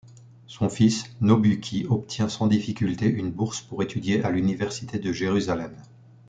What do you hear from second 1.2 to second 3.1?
Nobuki, obtient sans difficulté